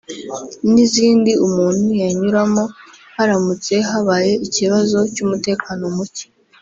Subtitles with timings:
[0.73, 2.63] n’izindi umuntu yanyuramo
[3.15, 6.25] haramutse habaye ikibazo cy’umutekano muke